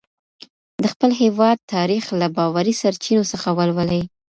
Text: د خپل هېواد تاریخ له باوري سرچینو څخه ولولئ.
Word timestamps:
د 0.81 0.83
خپل 0.93 1.11
هېواد 1.21 1.57
تاریخ 1.75 2.03
له 2.19 2.27
باوري 2.35 2.73
سرچینو 2.81 3.23
څخه 3.31 3.49
ولولئ. 3.57 4.01